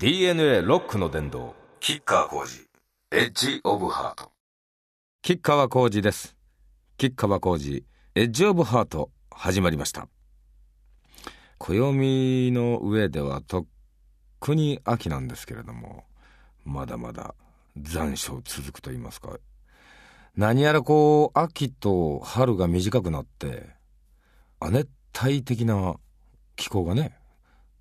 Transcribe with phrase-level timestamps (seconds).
[0.00, 2.68] DNA ロックの殿堂キッカー工事
[3.10, 4.30] エッジオブハート。
[5.22, 6.36] 吉川浩司です。
[6.98, 7.84] 吉川浩司
[8.14, 10.06] エッジオブハート始まりました。
[11.58, 13.66] 暦の上ではとっ
[14.38, 16.04] くに秋なんですけれども
[16.64, 17.34] まだまだ
[17.76, 19.36] 残暑続くと言いますか。
[20.36, 23.66] 何やらこう秋と春が短くなって
[24.60, 24.88] 亜熱
[25.24, 25.96] 帯的な
[26.54, 27.17] 気候がね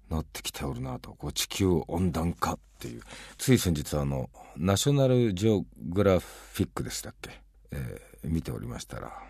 [0.09, 1.11] なってきておるなと。
[1.13, 3.01] こう地球温暖化っていう。
[3.37, 7.31] つい先日あのナショナルジオグラフィックでしたっけ、
[7.71, 9.27] えー、見ておりましたら。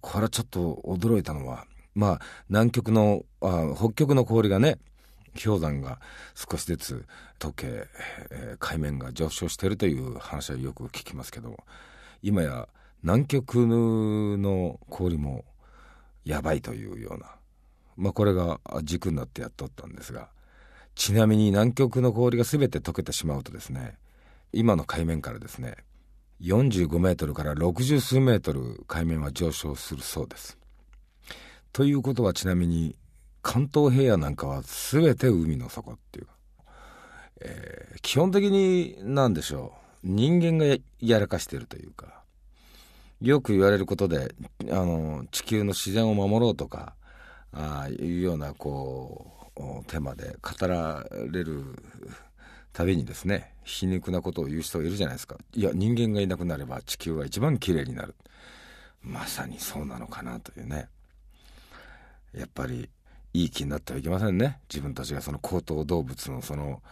[0.00, 4.78] これはちょっと驚いたのはまあ南極のあ北極の氷がね
[5.42, 5.98] 氷山が
[6.34, 7.06] 少しずつ
[7.40, 7.88] 溶け、
[8.30, 11.64] えー、海面が上昇しているという話はよく聞きますけども
[12.22, 12.68] 今や
[13.02, 15.44] 南極の氷も
[16.24, 17.34] やばいというような
[17.96, 20.28] まあ、これが軸になってやっとったんですが
[20.94, 23.96] ちなみに南極の氷が全て溶けてしまうとですね
[24.52, 25.76] 今の海面からですね
[26.42, 30.58] 45メートルから60数メートル海面は上昇するそうです。
[31.72, 32.94] ということはちなみに
[33.42, 36.26] 関東平野なんかは全て海の底っていう、
[37.40, 39.72] えー、基本的に何でしょ
[40.02, 42.22] う人間がやらかしてるというか
[43.20, 44.34] よく言われることで
[44.70, 46.94] あの地球の自然を守ろうとか
[47.52, 51.64] あいうようなこうテーマで語られる
[52.72, 55.36] たびにですね皮肉なことを言う人がいるじゃないですか。
[55.54, 58.14] いや人間がいなくなれば地球は一番綺麗になる。
[59.02, 60.88] まさにそうなのかなというね。
[62.34, 62.90] やっぱり
[63.32, 64.58] いい気になってはいけませんね。
[64.68, 66.82] 自分たちがその高等動物のその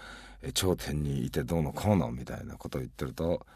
[0.54, 3.46] 頂点にいてどうのこうのみたいなことを言ってると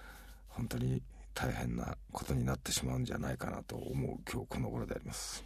[0.48, 1.02] 本当に
[1.34, 5.44] 大変なことになってしまうんじゃないかなと思う今日この頃であります。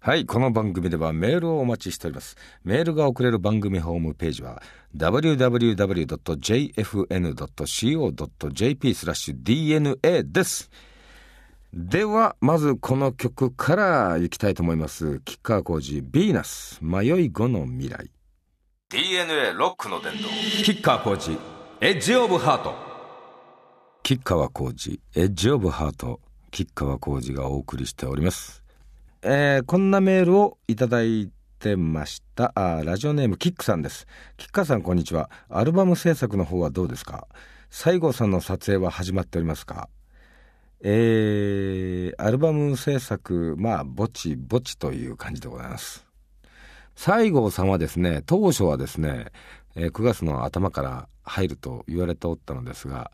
[0.00, 2.36] はい、この番組ではメールをお待ちしております。
[2.62, 4.62] メールが送れる番組ホームページは
[4.96, 5.34] www.jfn.co.jp
[8.94, 10.70] スラッシュ DNA です。
[11.72, 15.20] では、まずこの曲から行きたいと思います。
[15.24, 18.10] 吉川浩司、ヴィーナス、迷い後の未来。
[18.90, 20.28] DNA ロックの伝道。
[20.28, 21.36] 吉川浩司、
[21.80, 22.74] エッジオブハート。
[24.02, 26.20] 吉川浩司、エッジオブハート。
[26.52, 28.65] 吉川浩司がお送りしております。
[29.28, 32.52] えー、こんなメールをいただいてました。
[32.54, 34.06] あラジオネームキックさんです。
[34.36, 35.30] キッカーさんこんにちは。
[35.48, 37.26] アルバム制作の方はどうですか？
[37.68, 39.88] 西郷さんの撮影は始まっておりますか？
[40.80, 46.06] えー、アルバム制作まあぼちぼちという感じでございます。
[46.94, 49.32] 西郷さんはですね当初はですね、
[49.74, 53.10] えー、9月の頭から入ると言われておったのですが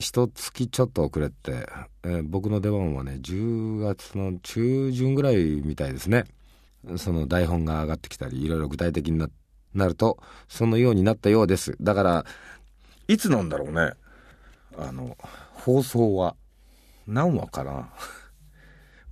[0.00, 1.66] 一月ちょっと遅れて、
[2.04, 6.24] えー、僕の出番はね10月の中旬ぐらいみたいですね。
[6.96, 9.28] その台本が上がってきたりいろいろ具体的にな
[9.74, 10.18] なると
[10.48, 11.76] そのようになったようです。
[11.82, 12.24] だから
[13.08, 13.92] いつなんだろうね。
[14.78, 15.18] あの
[15.52, 16.34] 放送は
[17.06, 17.90] 何話かな。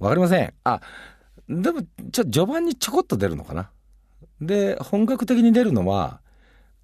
[0.01, 0.55] わかりません。
[0.65, 0.81] あ
[1.51, 1.83] でも
[2.13, 3.71] ちょ序盤にちょこっと出るのかな。
[4.41, 6.23] で本格的に出るのは、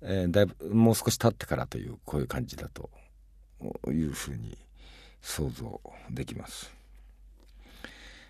[0.02, 2.90] えー、だいぶもう少し経ってからというこういう感じだと。
[3.88, 4.56] いうふうに
[5.20, 5.80] 想像
[6.10, 6.72] できます。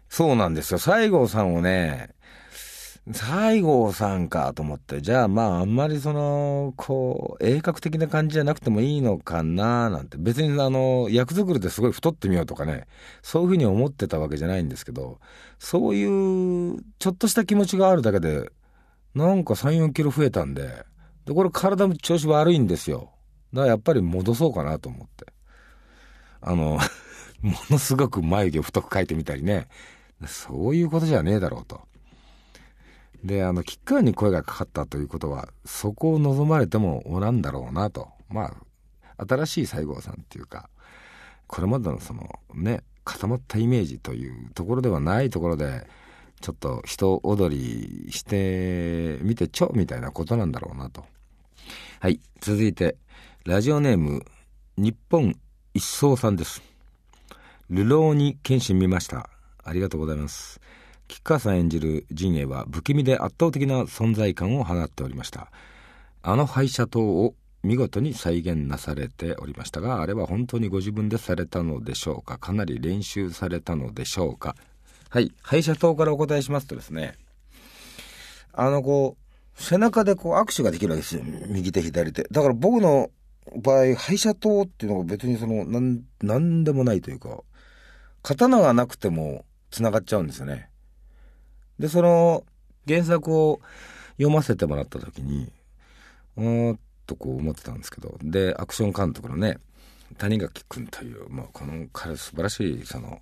[0.09, 0.79] そうなんですよ。
[0.79, 2.11] 西郷さんをね、
[3.07, 12.87] 西郷さんかと思って、じゃあまああんまりその、こう、鋭角的な感じじゃなくてもいいのかななんて、別にあの、役作りですごい太ってみようとかね、
[13.23, 15.21] そういうふうに思ってたわけじゃないんですけど、
[15.59, 18.51] そういうちょっとした気持ちがあるだけで、
[19.15, 20.87] なんか3、4キロ増えたんで、
[21.27, 23.11] で、これ体の調子悪いんですよ。
[23.55, 25.33] だからやっぱり戻そうかなと思って。
[26.41, 26.79] あの、
[27.41, 29.69] ものすごく眉毛を太く描いてみたりね。
[30.27, 31.81] そういうことじゃねえだろうと。
[33.23, 38.09] で、あの、キッカーに声がかかったということは、そこを望まれてもおらんだろうなと。
[38.29, 38.55] ま
[39.17, 40.69] あ、新しい西郷さんっていうか、
[41.47, 45.87] これまでのそのね、固まったイメージというところではないところで、
[46.41, 51.05] ちょっと人踊りしてみてちょみたいなことなんだろうなと。
[52.01, 52.97] はい、続いて、
[53.47, 54.25] ラジオネーム、
[54.79, 55.37] 日本
[55.75, 56.63] 一層さんです。
[57.69, 59.29] 流浪に剣心見ました。
[59.63, 60.63] ありがとうございます。
[61.09, 65.53] 吉川さん演じる陣営は不気味で圧倒的な存在感を放っておりました。
[66.23, 72.39] あの廃車塔を見事に再現なされておりましたが、あれは本当にご自分でされたのでしょうか？
[72.39, 74.57] かなり練習されたのでしょうか？
[75.11, 75.35] はい。
[75.43, 77.19] 廃車塔からお答えしますとですね、
[78.55, 81.23] あの、こう、背中でこう握手ができるわけですよ。
[81.49, 82.23] 右手、左手。
[82.31, 83.11] だから僕の
[83.57, 87.41] 場合、廃車刀っていうのが別にその、なん、なんでもないというか、
[88.23, 90.71] 刀がなくても繋がっちゃうんですよね。
[91.79, 92.45] で、その、
[92.87, 93.61] 原作を
[94.17, 95.53] 読ませてもらった時に、
[96.37, 99.59] うんとこう思ってたんですけどでアクション監督のね
[100.19, 103.21] 谷垣君という、まあ、この彼素晴らしいその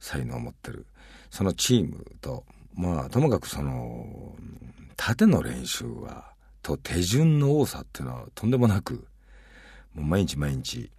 [0.00, 0.86] 才能を持ってる
[1.30, 2.44] そのチームと
[2.74, 4.34] まあともかくその
[4.96, 6.32] 縦の練習は
[6.62, 9.06] と手順の多さっていうのはとんでもなく
[9.94, 10.90] もう毎日毎日。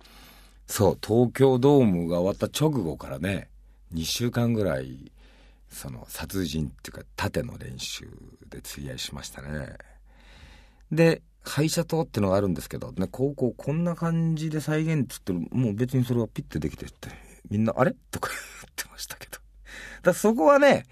[0.67, 3.49] そう東京ドームが終わった直後からね
[3.93, 5.11] 2週間ぐらい
[5.69, 8.05] その殺人っていうか縦の練習
[8.49, 9.75] で費やしましたね。
[10.91, 17.09] で会社とってのがあるんですけどね高校こんな感じで再現っつってもう別にそれはピッてできてって
[17.49, 17.93] みんなあれ？
[18.11, 18.37] とか言
[18.69, 19.39] ってましたけど。
[20.03, 20.85] だそこはね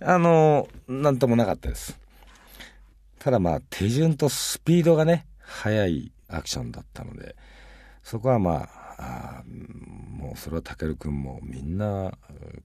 [0.00, 1.98] あのなんともなかったです。
[3.18, 7.34] ただまあ手順とスピードがね速いアクションだったので
[8.02, 12.12] そこはまあもうそれはたけるくんもみんな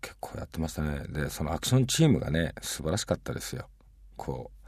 [0.02, 1.04] 結構やってましたね。
[1.10, 3.68] でそのアクションチームがね素晴らしかったですよ。
[4.16, 4.68] こう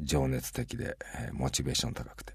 [0.00, 2.32] 情熱的で、えモチベーション高くて。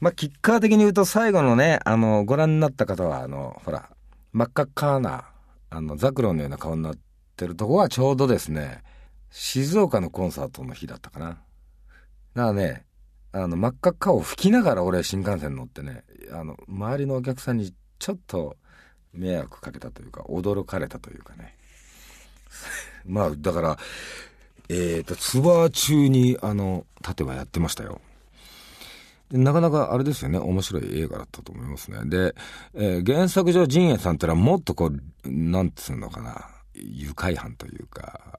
[0.00, 3.90] まあキッカー的に言うと最後のねあのご覧になった方はあのほら
[4.32, 5.30] 真っ赤っかな
[5.70, 6.98] あのザクロのような顔になっ
[7.36, 8.82] てるとこはちょうどですね
[9.30, 11.26] 静岡のコンサートの日だったかな。
[11.26, 11.40] だか
[12.34, 12.84] らね
[13.32, 18.56] あの、真っ赤っかを吹きながら俺は新幹線乗ってね、あの、周りのお客さんにちょっと
[19.12, 21.56] 迷惑かけたというか、驚かれたというかね。
[23.04, 23.78] まあ、だから、
[24.68, 28.00] えっ、ー、と、ツアー中に、あの、盾はやってましたよ。
[29.30, 31.98] なかなかあれですよね、面白い映画だったと思いますね。
[32.04, 32.34] で、
[32.74, 38.38] えー、原作上陣営さんってのはもっとこう、なんつうのかな、愉快犯というか、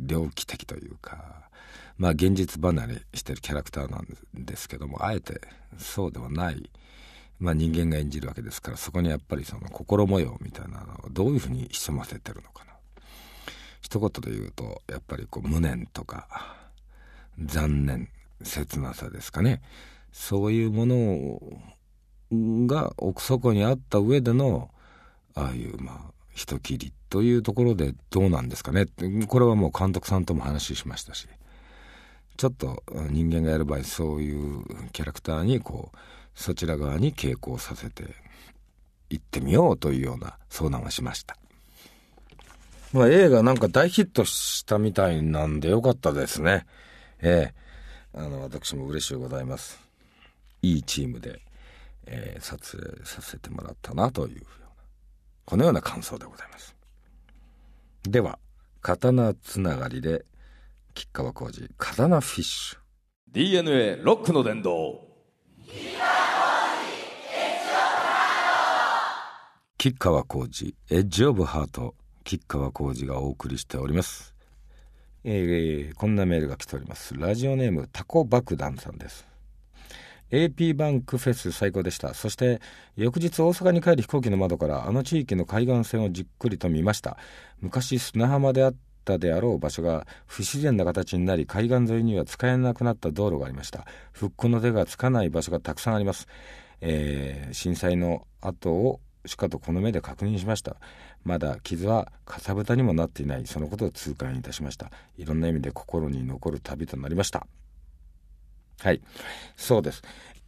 [0.00, 1.48] 猟奇的というか、
[1.96, 5.40] まあ現実離れしてるキャラクターなんですけどもあえて
[5.78, 6.70] そうではない、
[7.38, 12.70] まあ、人間が演じるわけですからそこにやっぱりその心模様みたいなのをどういうふうに潜ませてるのかな。
[13.80, 16.56] 一言で言うとやっぱりこう無念とか
[17.38, 18.08] 残念
[18.42, 19.62] 切なさですかね。
[20.12, 21.40] そういうもの
[22.66, 24.70] が奥底にあった上での
[25.34, 28.86] ああいうまあ人切りというところでどうなんですかね
[29.28, 31.28] これはもう監督さんとも話しましたし
[32.36, 35.98] ちょっと人間がやる場合そういうキャラクターにこう
[36.34, 38.04] そちら側に傾向させて
[39.10, 41.36] 行ってみようというような相談はしました。
[42.92, 46.64] まあ映画なんか大ヒットしたみたいなんでよかったですね。
[47.20, 47.60] ええ
[48.14, 49.78] あの私も嬉しいございます。
[50.62, 51.40] いいチームで、
[52.06, 54.59] えー、撮影させてもらったなというような
[55.44, 56.76] このような感想でございます。
[58.04, 58.38] では
[58.80, 60.24] 刀つながりで
[60.94, 62.78] 吉川浩司刀フィッシュ。
[63.32, 65.10] DNA ロックの殿堂。
[69.78, 71.94] 吉川浩司エッジオブハート
[72.24, 74.34] 吉川浩司がお送りしております。
[75.24, 77.16] えー、こんなメールが来ております。
[77.16, 79.29] ラジオネームタコ爆弾さんです
[80.30, 82.14] AP バンクフェス最高でした。
[82.14, 82.60] そして
[82.96, 87.16] 翌日大阪に帰る飛行機の窓からあの地域の海岸線をじっくりと見ました。
[87.60, 88.74] 昔砂浜であっ
[89.04, 93.86] たであろう場所が不自然な形になり海岸沿いには使えなくなった道路がありました。
[94.12, 96.28] 復興の手がつかない場所がたくさんあります、
[96.80, 100.76] えー、震災の後をしかとこの目で確認しました。
[101.24, 103.46] まだ傷はかさぶたにもなっていない。
[103.46, 104.90] そのことを痛感いたしました。
[105.18, 107.46] いろんな意味で心に残る旅となりました。
[108.82, 109.00] はい
[109.56, 110.02] そうです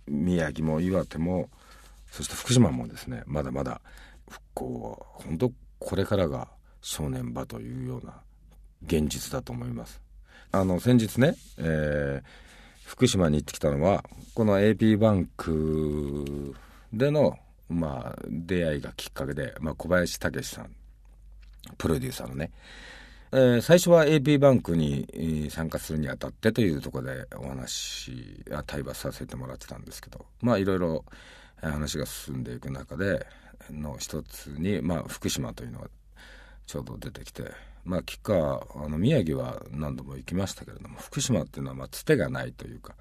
[0.06, 1.48] 宮城も岩手も
[2.10, 3.80] そして福島もですねまだまだ
[4.28, 6.48] 復興は本当これからが
[6.80, 8.14] 正念場というような
[8.86, 10.00] 現実だと思います。
[10.50, 16.54] あの先日ね、えー、福島に行ってきたのはこの AP バンク
[16.92, 20.70] での、まあ、出会いがきっかけで、まあ、小林武さん
[21.78, 22.50] プロデューサーのね、
[23.34, 31.04] えー、最初は AP バンクに参加するにあたってというところでお話対話させてもらってたんですけどまあいろいろ
[31.62, 33.26] 話が進んでいく中で
[33.70, 35.88] の一つに、まあ、福島というのが
[36.66, 37.44] ちょうど出てきて
[37.86, 42.94] まあ吉川あの宮城は何度も行きましたけれども福島っていうのはまあつてがないというか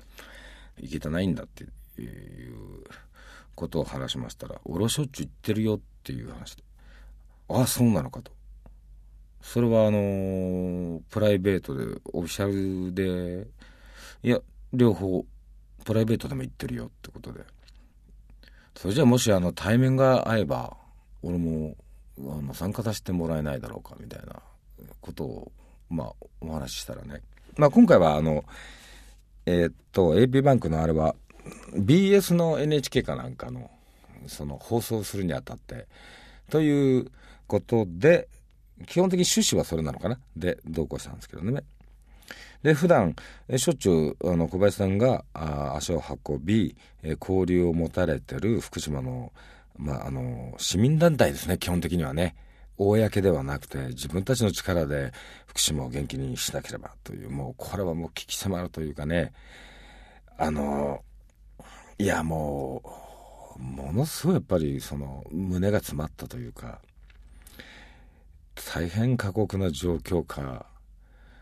[0.79, 2.85] 行けてないんだっていう
[3.53, 6.63] ことを話しましたら「俺はしょっちゅう行ってるよ」っていう話で
[7.49, 8.31] 「ああそうなのか」と。
[9.41, 13.47] それはあの、プライベートでオフィシャルで
[14.23, 14.39] いや
[14.73, 15.25] 両方
[15.83, 17.43] プライベートでも行ってるよってことで。
[18.75, 20.75] それじゃあもしあの対面が合えば
[21.21, 21.75] 俺も
[22.19, 24.41] あの参加させてもらえないだろうかみたいな
[25.01, 25.51] ことを、
[25.89, 27.21] まあ、お話ししたらね、
[27.57, 28.43] まあ、今回はあの、
[29.45, 31.15] えー、っと AP バンクのあれは
[31.73, 33.69] BS の NHK かなんかの
[34.27, 35.87] その放送するにあたって
[36.49, 37.11] という
[37.47, 38.27] ことで
[38.87, 40.19] 基本的に趣旨はそれなのかな？
[40.35, 41.63] で同行したんですけどね。
[42.63, 43.15] で普段
[43.47, 49.31] えしょっちゅうあの小林さんがあ足を運びえ交流を持たれてる福島の,、
[49.77, 52.35] まあ、あの市民団体ですね基本的にはね。
[52.77, 55.11] 公ではなくて自分たちの力で
[55.45, 59.33] 福島を元気にしなければというもうこれはもう危機迫るというかね。
[60.37, 61.03] あの
[61.99, 62.81] いやも
[63.57, 66.79] うものすごいやっぱりその胸が詰まったというか。
[68.55, 70.65] 大変過酷な状況下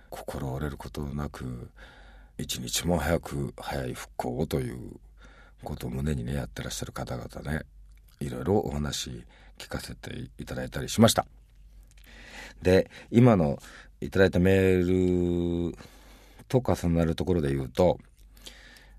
[0.10, 1.70] 心折れることなく
[2.38, 4.94] 一日も早く早い復興をという
[5.63, 7.63] ことを胸にねやってらっしゃる方々ね
[8.20, 9.24] いろいろお話
[9.58, 11.25] 聞かせていただいたりしました。
[12.62, 13.60] で今の
[14.01, 15.78] いただいたメール
[16.48, 18.00] と重なるところで言うと、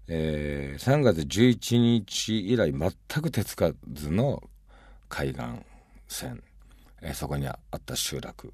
[0.09, 4.43] えー、3月11日以来全く手つかずの
[5.09, 5.43] 海岸
[6.09, 6.43] 線、
[7.03, 8.53] え、そこにあった集落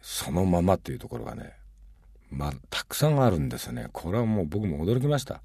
[0.00, 1.58] そのままというところがね
[2.30, 3.88] まあ、たくさんあるんですよね。
[3.92, 5.40] これはもう僕も驚きました。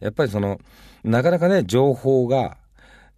[0.00, 0.60] やっぱりその、
[1.04, 2.56] なかなかね、情報が、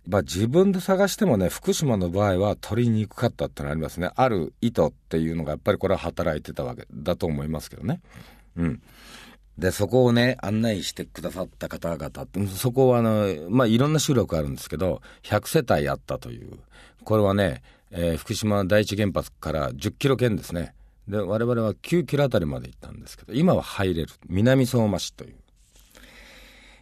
[0.07, 4.11] まあ、自分で探してもね、福島の場合は取りにくかったってのありますね。
[4.17, 8.01] ある意図っていうのがやっぱりこれは働いてたわけだと思いますけどね。
[8.57, 8.83] うん。
[9.57, 16.59] で、そこをね、案内してくださった方々って、そこはあの、まあ、いろんな集落あるんですけど、100世帯あったという。
[17.05, 17.63] これはね、
[17.97, 20.75] えー、福島第一原発から10キロ圏ですね。
[21.07, 24.09] で我々は9キロあたりまで行ったんですけど今は入れる。
[24.29, 25.37] 南相馬市という。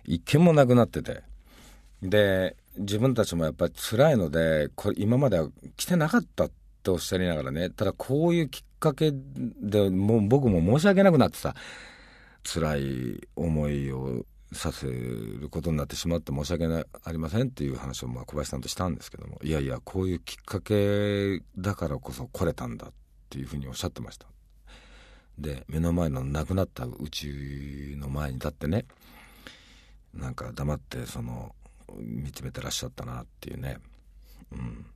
[0.05, 1.23] 一軒もなくなってて。
[2.03, 6.51] で自分たちもやっぱり辛いのでこれ今までは来てなかったっ
[6.83, 11.55] ておっしゃりながらねただこういうきっかけでもう僕も申し訳なくなってさ
[12.43, 22.93] 辛い思いをさせることになってしまって申し訳ありませんっていう話をまあ小林さんとしたんですけどもいやいやこういうきっかけだからこそ来れたんだっ
[23.31, 24.27] ていうふうにおっしゃってました。
[25.39, 28.85] で目の前の亡くなったうちの前に立ってね
[30.15, 31.55] なんか黙ってその
[31.97, 33.79] 見つめてらっしゃったなっていうね。
[34.53, 34.87] うん。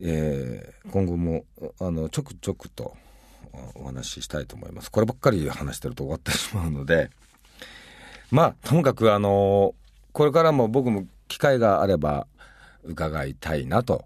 [0.00, 1.44] えー、今後も
[1.80, 2.96] あのちょくちょくと
[3.74, 4.90] お話ししたいと思います。
[4.90, 7.10] こればっかり話してると終わってしまうので
[8.30, 9.74] まあともかくあの
[10.12, 12.26] これからも僕も機会があれば
[12.84, 14.04] 伺いたいなと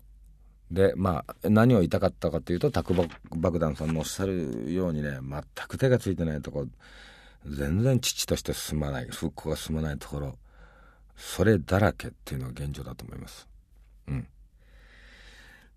[0.71, 2.95] でまあ何を言いたかったかというと卓
[3.37, 6.67] 爆弾さんのおっしゃるようにね全く手がついてないところ
[7.47, 10.39] 全然父として進まない復興が進まないところ
[11.17, 13.47] それだらけっていうのが現状だと思います。
[14.09, 14.27] うん、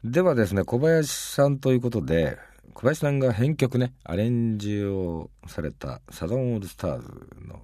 [0.03, 2.37] ではですね小林さんということで
[2.73, 7.07] 小林さんが編曲ねアレンジをされた「サザンオールスターズ
[7.47, 7.61] の」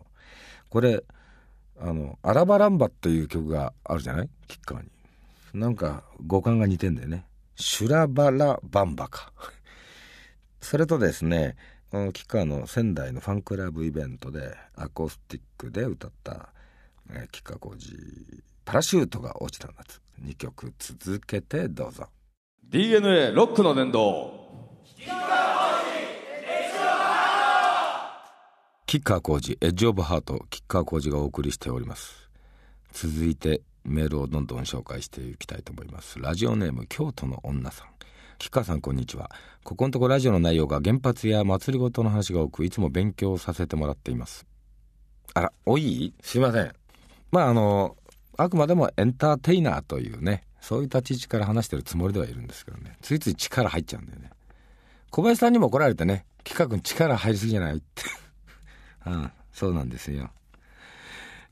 [0.72, 1.04] これ
[1.80, 4.30] あの「アラバランバ」っていう曲があるじゃない？
[4.48, 4.90] 吉川に。
[5.54, 7.26] なんか五感が似てんだよね。
[7.58, 9.34] シュラバラバンバか。
[10.62, 11.56] それとですね
[11.90, 16.54] この、吉川の仙台のファンクラブイベントでアコースティックで歌った、
[17.10, 17.92] えー、吉川浩司
[18.64, 22.08] パラシュートが落ちた夏2曲続けてどうぞ
[22.70, 24.32] DNA ロックの殿堂
[28.88, 32.30] 伝道吉川浩司エッジオブハート吉川浩司がお送りしております。
[32.92, 36.20] 続いてメールをどんどん紹介していきたいと思います。
[36.20, 37.88] ラジオネーム京都の女さん。
[38.38, 39.32] 吉川さんこんにちは。
[39.64, 44.46] ここのところラジオの内容が原発や祭りごとの話が多くいつも勉強させてもらっています。
[45.34, 46.14] あらおい？
[46.22, 46.72] すいません。
[47.32, 47.96] まああの
[48.38, 52.98] あくまでもエンターテイナーというねそういう立ち位置から話してるつもりではいるんですけどね。
[53.02, 54.32] ついつい力入っちゃうんだよね。
[55.12, 58.04] 小林さんにも怒られてね企画に力入りすぎじゃないって
[59.06, 60.30] うん、そうなんですよ、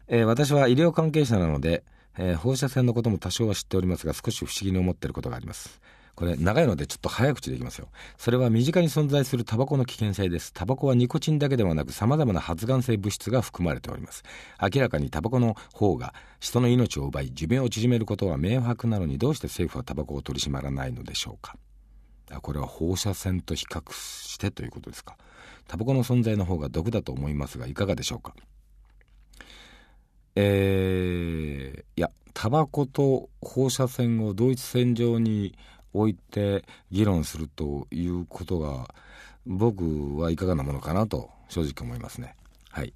[0.08, 1.84] えー、私は医療関係者なので
[2.22, 5.82] えー、放射線のことも多少は知っておりますが少し不思議に思っていることがあります。
[6.16, 7.88] これ長いのでちょっと早口でいきますよ。
[8.18, 10.52] それは身近に存在するタバコの危険性です。
[10.52, 14.24] タバコはニコチンだけではなく様々な発がん性物質が含まれております。
[14.62, 21.56] 明らかにタバコの方が人の命を奪い寿命を縮めることは明白なのにどうして政府はタバコを取り締まらないのでしょうか。
[22.42, 25.16] これは放射線と比較してということですか。
[25.70, 28.34] タバコの存在の方が毒だと思いますがいかがでしょうか？
[30.36, 35.56] えー、いやタバコと放射線を同一線上に
[35.94, 38.94] 置いて議論するということが
[39.46, 42.36] 僕はいかがなものかなと正直思いますね。
[42.72, 42.94] はい。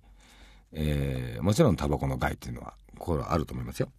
[0.71, 3.89] えー、もちろんタバコの害っていうのはこれはあると思いますよ。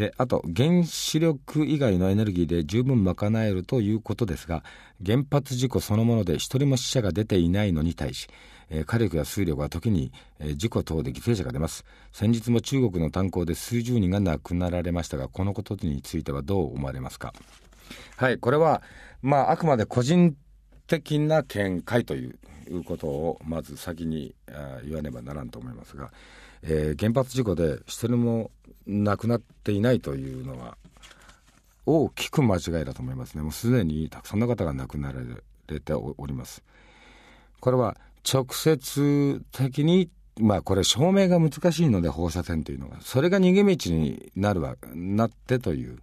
[0.00, 4.64] であと原子力以外のエネルギーで十分賄えるということですが
[5.04, 8.26] 原発事故そのもので一人も死者が出ていないのに対し
[8.72, 11.84] えー、火力や水力は時に、えー、事故等で犠牲者が出ます。
[12.12, 17.32] 先日も中国の炭鉱で数十人が亡くなられましたがこのことについてはどう思われますか？
[18.16, 18.82] はいこれは
[19.22, 20.36] まああくまで個人
[20.86, 24.36] 的な見解ということをまず先に
[24.84, 26.12] 言わねばならんと思いますが、
[26.62, 28.50] えー、原発事故で一人も
[28.86, 30.76] 亡くなっていないというのは
[31.86, 33.42] 大きく間違いだと思いますね。
[33.42, 35.20] もうすでにたくさんの方が亡くなら
[35.68, 36.62] れております。
[37.60, 37.96] これは
[38.30, 45.98] 直接的にまあこれ証明が難しいので放射線というのがそれが逃げ道になるわなってという。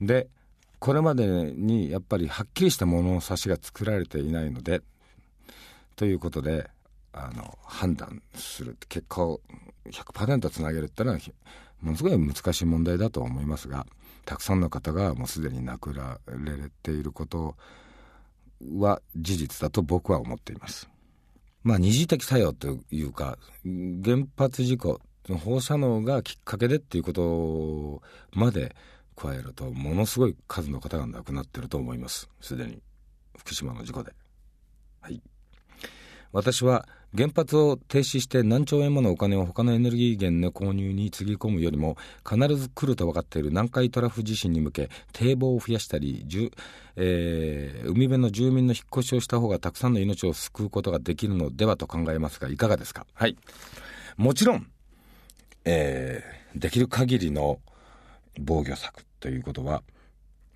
[0.00, 0.28] で
[0.78, 4.82] これまでにやっぱりはっきりした物差しが作られていないので
[5.96, 6.68] ということで
[7.16, 9.40] あの判断する結果を
[9.86, 11.18] 100%つなげるってのは
[11.80, 13.86] ものすごい難しい問題だと思いますが
[14.24, 17.56] たくさんの方がもうすでに亡くなられていること
[18.78, 20.88] は事実だと僕は思っています。
[21.62, 25.00] まあ、二次的作用というか原発事故
[25.42, 28.02] 放射能がきっかけでっていうこと
[28.38, 28.76] まで
[29.16, 32.82] 加えるとものすごい数の方が亡くなってると思いますすでに
[33.38, 34.12] 福島の事故で。
[35.00, 35.22] はい
[36.34, 41.96] 私は原発を停止して何兆円ものお金を他のエネルギー源の購入につぎ込むよりも
[42.28, 46.26] 必ず来ると分かっている南海トラフ地震に向け堤防を増やしたり、
[46.96, 53.06] えー、海辺の住民の引っ越しをした方がたくさんの命を救うことができるのではと考えますがいかがですか？
[53.14, 53.36] はい。
[54.16, 54.66] もちろん、
[55.64, 57.60] えー、できる限りの
[58.40, 59.82] 防御策ということは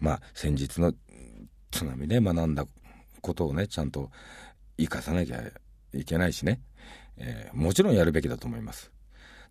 [0.01, 0.93] まあ先日の
[1.71, 2.67] 津波で学んだ
[3.21, 4.11] ことをねちゃんと
[4.77, 5.41] 生かさなきゃ
[5.95, 6.61] いけないしね、
[7.17, 8.91] えー、もちろんやるべきだと思います。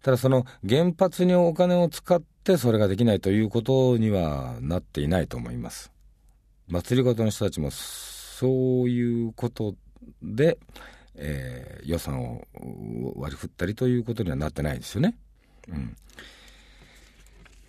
[0.03, 5.91] ただその原発にお金を使ってそれができないということにはなっていないと思います。
[6.67, 9.75] 祭りごとの人たちもそういうこと
[10.21, 10.57] で、
[11.15, 12.45] えー、予算を
[13.15, 15.15] 割り振ったりということにはなってないですよね。
[15.69, 15.95] うん。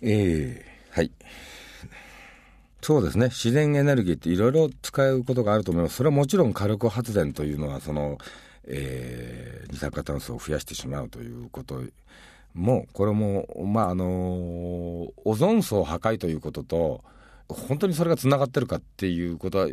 [0.01, 1.11] えー、はい。
[2.81, 8.17] そうですね自然エネルギーっていろいろ使うことがあると思いますそれはもちろん火力発電というのはその、
[8.69, 11.81] えー、二酸化炭素を増やしてしまうということ
[12.53, 17.03] もこれもまああのオゾン層破壊ということと
[17.47, 19.67] 本当にそれがつながってるかっていうことは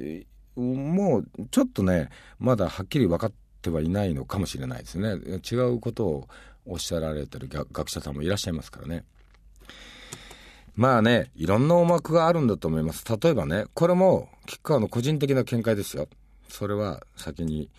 [0.56, 3.32] もうちょっとねまだはっきり分かっ
[3.62, 5.16] てはいないのかもしれないですね
[5.50, 6.28] 違うことを
[6.66, 9.04] おっしゃられてる学者さんもいらっしゃいますからね。
[10.76, 13.04] まあね、いろんな思惑があるんだと思います。
[13.09, 16.06] 例えばね、これも、吉川の個人的な見解ですよ。
[16.48, 17.70] それは先に、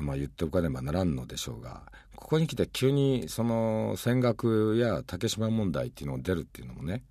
[0.00, 1.82] まあ、言っておかねばならんのでしょうが、
[2.16, 7.02] ここに来て急にその戦学や竹島問題っていうのが出るっていうのもね、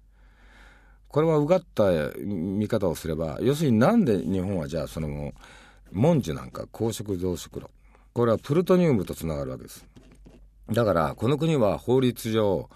[1.08, 5.34] これはうがった見方をすれば、要するになんで日本はじゃあその、
[5.92, 7.70] 文殊なんか公職増殖炉。
[8.14, 9.86] これはプルトニウムとつながるわけです。
[10.72, 12.70] だから、この国は法律上、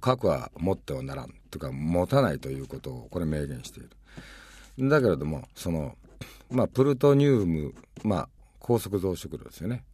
[0.00, 1.34] 核は持ってはならん。
[1.54, 5.96] というか持たないということをこれ明言しているだけれどもその
[6.50, 8.28] まあプルトニウムまあ
[8.64, 9.84] 高速増殖炉ですよね。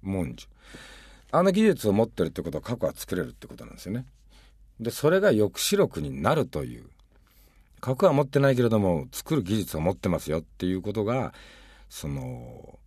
[0.00, 0.46] 文殊。
[1.32, 4.06] あの技術を持ってるってことは核は作れるってことなんですよね。
[4.78, 6.84] でそれが抑止力になるという。
[7.80, 11.34] 核は持ってないけれども作る技術は持ってますよっていうことが
[11.88, 12.78] その、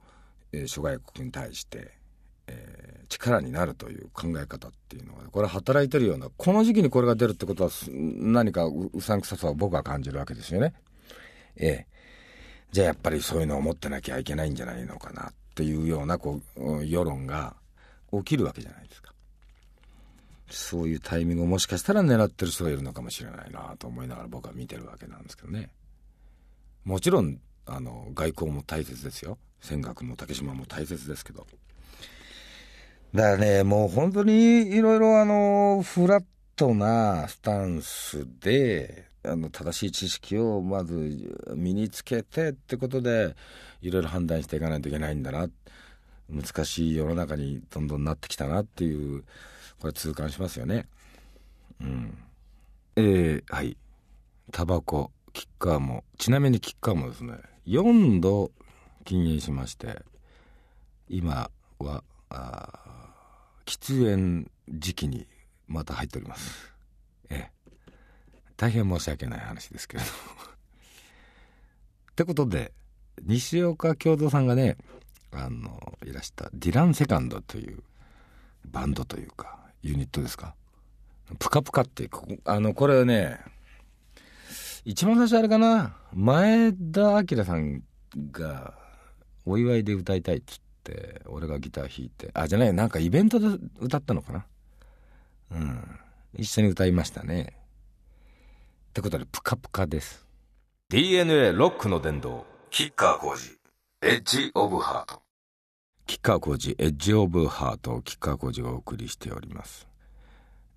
[0.53, 1.91] えー、諸外国に対して
[2.47, 10.73] えー、力になるという考え方っていうのはこれ働いてるようなこの時期にこれが出るってことは何かうさんくささを僕は感じるわけですよね。
[11.57, 11.94] ええ。
[12.71, 17.55] じゃあやっぱりそういうのを持ってなきゃいけないんじゃないのかなっていうようなこう世論が
[18.11, 19.13] 起きるわけじゃないですか。
[20.49, 25.69] そういうタイミングをもしかしたら狙ってる人がいるのかもしれないなと思いながら僕は見てるわけなんですけどね。
[26.83, 29.37] もちろんあの外交も大切ですよ。
[29.61, 31.47] 尖閣も竹島も大切ですけど。
[33.13, 36.23] だからね、もう本当にいろいろあの、フラッ
[36.55, 43.35] トなスタンスで、あの、正しい知識をまず身につけてってことで、
[43.81, 45.47] いろいろ判断していかないといけないんだな。
[46.29, 49.23] 難しい世の中にどんどんなってきたなっていう、
[49.79, 50.87] これ痛感しますよね。
[51.81, 52.17] うん。
[52.95, 53.77] えー、はい。
[54.51, 57.33] タバコ、キッカーも、ちなみにキッカーもですね、
[57.67, 58.51] 4度
[59.03, 60.01] 禁煙しまして、
[61.09, 62.85] 今は、あ
[63.65, 65.27] 喫煙時期に
[65.67, 66.74] また入っております。
[68.57, 70.09] 大変申し訳ない話ですけれど。
[72.11, 72.71] ってことで、
[73.23, 74.77] 西岡京三さんがね、
[75.31, 77.83] あの、いらしたディランセカンドという
[78.65, 80.55] バンドというか、ユニットですか。
[81.39, 83.39] プカプカってこ、あの、これね、
[84.85, 87.81] 一番最初あれかな、前田明さん
[88.31, 88.75] が
[89.45, 93.47] お祝いで歌いたいっつって俺がギター弾いてあじゃないなんかイベントで
[93.79, 94.45] 歌ったのかな。
[95.51, 95.99] うん。
[96.37, 97.57] 一緒に歌いましたね。
[98.95, 100.25] ってことでプカプカです。
[100.87, 103.51] DNA ロックの殿堂キッカー工事
[104.01, 105.21] エッジオブハート。
[106.07, 108.01] 吉川浩司エッジオブハート。
[108.03, 109.85] 吉川浩司がお送りしております。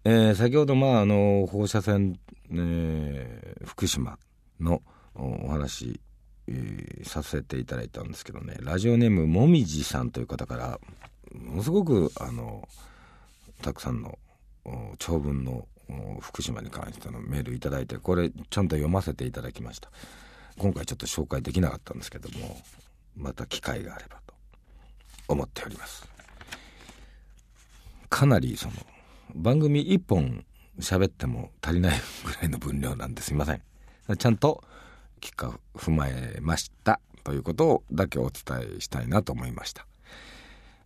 [0.04, 2.18] えー、先ほどまああの放射線、
[2.50, 4.18] えー、福島
[4.58, 4.82] の
[5.14, 6.00] お話、
[6.48, 8.56] えー、させていただいたんですけどね。
[8.62, 10.80] ラジオネームもみじさんという方から
[11.32, 12.68] ものすごくあの
[13.62, 14.18] たくさんの
[14.98, 15.68] 長文の
[16.20, 19.90] 福島に関してのメールいただいてこれちゃんと読ませていただきました。
[20.56, 22.60] 今回ちょっと紹介できなかったんですけども
[23.16, 24.34] また機会があればと
[25.28, 26.06] 思っております。
[28.10, 28.74] かなりその
[29.34, 30.44] 番組1本
[30.80, 33.62] 喋っても足りないぐらいの分量なんですいません。
[34.16, 34.64] ちゃんと
[35.20, 39.86] 結果踏まえましたということだけお伝えしたいなと思いました。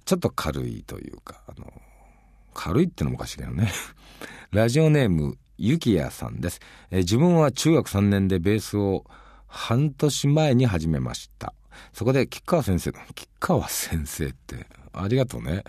[0.05, 1.73] ちょっと軽いというかあの
[2.55, 3.73] 軽いってのもおかしいけどね。
[4.51, 6.61] ラジオネームゆきやさんです、
[6.91, 9.05] え自分は中学3年でベースを
[9.47, 11.55] 半年前に始めました。
[11.93, 15.65] そこで吉川先生吉川先生ってありがとうね。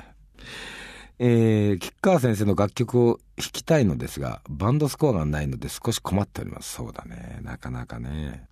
[1.20, 6.74] えー、吉川先生の楽曲を弾きたいのですがバンドスコアがないので少し困っております。
[6.74, 7.40] そうだね。
[7.42, 8.48] なかなかね。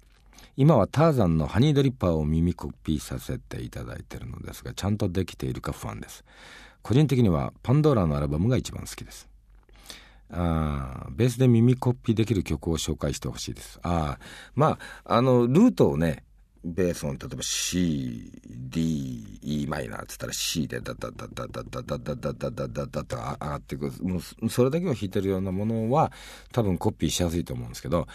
[0.57, 6.23] 今はターザンのハニードリッパーを耳コピーさせていただいてるのですがちゃんとできているか不安です。
[6.81, 9.29] 個人的にはパンドーラのアルバムが一番好きです。
[10.33, 13.79] あベースで耳コピーできる曲を紹介してほしいです。
[13.83, 14.17] あ
[14.55, 16.23] まああのルートをね
[16.63, 26.11] ベース音例えば C、D、E マイナーって言ったら C でダダダダダダダダダダダダダと上がっていくもうそれだけを弾いてるようなものは
[26.51, 28.07] 多分コピーしやすいと思うんですけど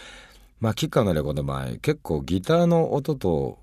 [0.61, 3.59] まあキッカーのレコードの場合結構ギターの音と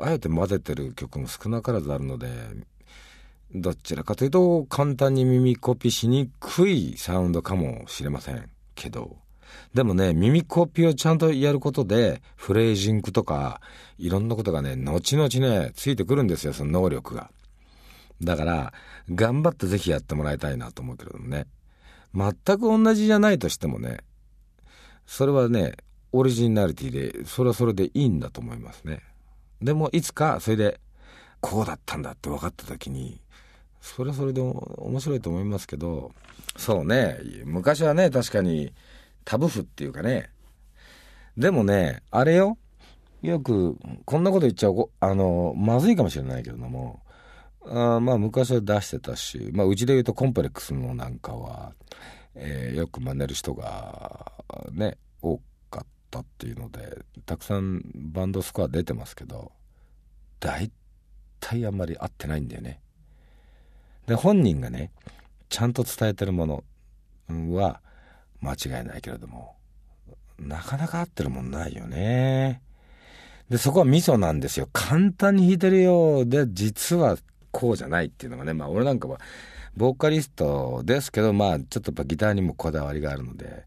[0.00, 2.28] あえて混ぜてる曲も少なからずあるので
[3.54, 9.16] どちらかというと簡単に耳コピーしにくいサウンドかもしれませんけど
[9.74, 13.60] でもね、耳コピーをちゃんとやることで、フレージングとか、
[13.98, 17.30] いろんなことがね、後々ね、ついてくるんですよ、その能力が。
[18.22, 18.72] だから、
[19.12, 21.46] 頑張ってぜひやってもらいたいなと思うけれどもね。
[22.14, 23.98] 全く同じじゃないとしてもね、
[25.06, 25.74] それはね、
[26.12, 29.00] オリジナリティで、それはそれでいいんだと思いますね。
[29.60, 30.80] でも、いつか、それで、
[31.40, 33.20] こうだったんだって分かった時に、
[33.84, 36.10] それはそれで面白いと思いますけど、
[36.56, 38.72] そうね、昔はね、確かに、
[39.26, 40.30] タブ譜っていうかね。
[41.36, 42.56] でもね、あれよ。
[43.20, 47.02] よく、こんなこと言っちゃう、あの、まずいかもしれないけれども、
[47.66, 51.74] あまあ昔は出してたし、まあうちで言うとコンプレックスのなんかは、
[52.34, 54.32] えー、よく真似る人が
[54.72, 55.38] ね、多
[55.70, 59.52] かったっていうので、たくさんバンドスコア出てますけど、
[60.40, 60.70] 大
[61.38, 62.80] 体あんまり合ってないんだよね。
[64.06, 64.90] で、本人がね、
[65.48, 66.64] ちゃんと伝えてるもの
[67.56, 67.80] は、
[68.40, 69.56] 間違いないけれども、
[70.38, 72.60] なかなか合ってるもんないよね。
[73.48, 74.68] で、そこはミソなんですよ。
[74.72, 77.16] 簡単に弾いてるようで、実は
[77.50, 79.20] こうじゃないっていうのがね、まあ俺なんかは、
[79.76, 83.64] ボーカリストですけど、まあちょっとやっぱギターにもこだわりがあるので、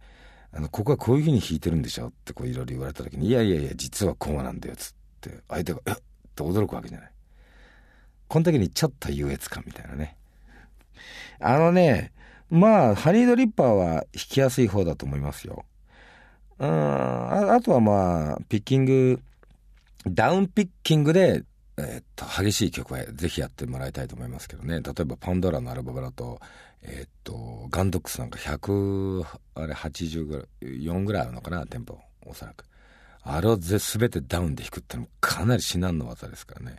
[0.54, 5.94] あの、ここはこういう風に弾いてるんでしょってこういろいろ言われた時に、いやいやいや、実はこうなんだよ、つって、相手が、えっ？
[5.94, 5.98] っ
[6.36, 7.12] て驚くわけじゃない。
[8.28, 10.17] この時にちょっと優越感みたいなね。
[11.40, 12.12] あのね、
[12.50, 15.66] まあ、ハニードリッパーは弾きやすい方だと思いますよ。
[16.60, 19.22] うん、ああとはまあ、ピッキング、
[20.08, 21.44] ダウンピッキングで、
[21.78, 24.82] えー、っと、激しい曲はぜひやってもらいたいと思いますけどね。
[24.82, 26.40] 例えば、パンドラのアルバムだと、
[26.82, 32.66] えー、っと、ガンドックスなんか100、あれ80ぐらい、4ぐらいあるのかな、テンポ、おそらく。
[33.30, 36.78] あれを全てダウンで弾くってのもかなり至難の技ですからね。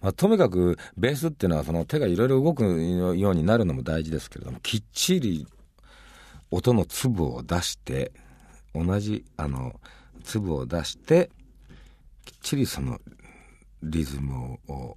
[0.00, 5.46] まあ、とにかくベースっていうのはその手がいろいろ動くようになるのも大事ですけれども、きっちり
[6.50, 8.12] 音の粒を出して、
[8.74, 9.80] 同じあの
[10.24, 11.30] 粒を出して、
[12.24, 13.00] きっちりその
[13.82, 14.96] リズムを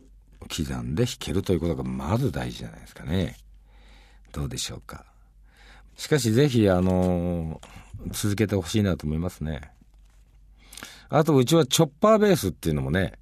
[0.49, 3.37] 刻んで弾けるということがまず大事じゃないですかね。
[4.33, 5.05] どうでしょうか。
[5.95, 7.61] しかしぜひあの
[8.11, 9.71] 続けてほしいなと思いますね。
[11.13, 13.19] あと、うちはチョッパーベースっていうのもね、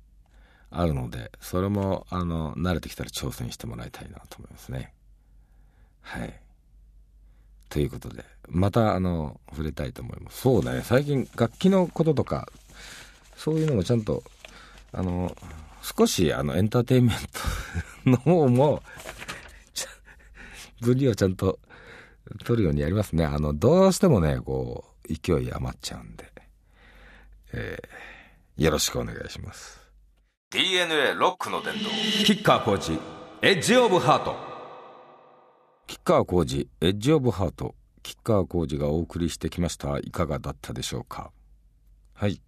[0.70, 4.94] あるので、それも、あの、慣れてきたら挑戦してもらいたいなと思いますね。
[6.02, 6.40] はい。
[7.68, 10.42] ということで、また、あの、触れたいと思います。
[10.42, 12.48] そうだね、最近、楽器のこととか、
[13.36, 14.22] そういうのもちゃんと、
[14.92, 15.36] あの、
[15.82, 17.18] 少し、あの、エンターテインメン
[18.06, 18.84] トの方も、
[20.80, 21.58] 分離をちゃんと
[22.46, 23.26] 取るようにやりますね。
[23.26, 26.39] あの、どうしてもね、こう、勢い余っちゃうんで。
[27.54, 29.80] えー、よろしくお願いします。
[30.52, 31.90] DNA ロックの伝道
[32.26, 33.00] キッカーコーチ
[33.42, 34.36] エッジオブハート。
[35.88, 37.76] キッカー工事エッジオブハート。
[38.04, 39.98] キッカー工事がお送りしてきました。
[40.00, 41.32] いかがだったでしょうか。
[42.14, 42.42] はい。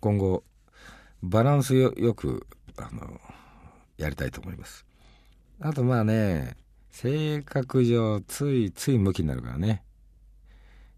[0.00, 0.44] 今後
[1.22, 3.20] バランスよよくあの
[3.96, 4.86] やりたいと思います。
[5.60, 6.56] あとまあね
[6.90, 9.82] 性格上ついつい向きになるからね。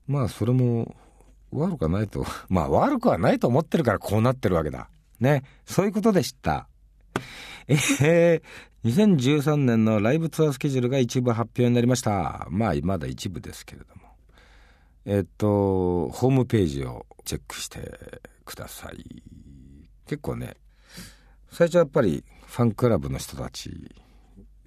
[0.06, 0.94] まあそれも
[1.54, 4.88] 悪くはないと まあ悪くはないと思ってるからこうなってるわけだ。
[5.20, 5.44] ね。
[5.64, 6.68] そういうことでした。
[7.68, 8.42] えー、
[8.84, 12.46] 2013年のライブツアースケジュールが一部発表になりました。
[12.50, 14.02] まあまだ一部ですけれども。
[15.06, 19.22] えっとホームページをチェックしてください。
[20.06, 20.56] 結構ね
[21.50, 23.94] 最初はやっぱりファンクラブの人たち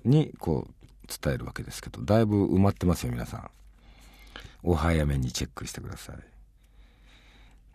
[0.04, 3.50] にこう伝えるわけですけどだいぶ埋まってますよ皆さん。
[4.64, 6.37] お早めにチェックしてください。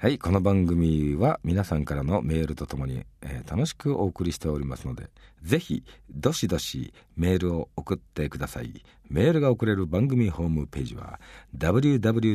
[0.02, 5.10] はいこの番組は皆さんからのメールとともに、えー、楽しくお送りしておりますので
[5.44, 8.82] ぜひどしどしメールを送ってください。
[9.08, 11.20] メールが送れる番組ホームページは
[11.56, 12.34] www.jfn.co.jp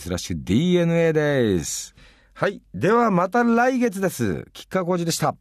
[0.00, 1.94] スラッシュ DNA です。
[2.34, 4.44] はいではまた来月です。
[4.52, 5.36] 吉川浩司でした。